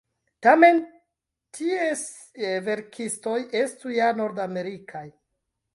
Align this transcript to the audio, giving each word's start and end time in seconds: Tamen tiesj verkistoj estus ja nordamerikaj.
Tamen 0.45 0.79
tiesj 1.57 2.41
verkistoj 2.71 3.39
estus 3.61 3.97
ja 3.99 4.13
nordamerikaj. 4.23 5.07